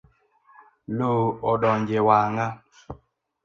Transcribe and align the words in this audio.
Loo 0.97 1.21
odonje 1.51 1.99
wanga. 2.09 2.47